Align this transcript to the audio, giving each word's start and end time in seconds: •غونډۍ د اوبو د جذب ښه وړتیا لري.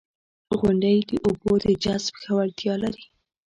•غونډۍ 0.59 0.97
د 1.09 1.11
اوبو 1.25 1.51
د 1.63 1.67
جذب 1.83 2.13
ښه 2.21 2.31
وړتیا 2.37 2.73
لري. 2.83 3.05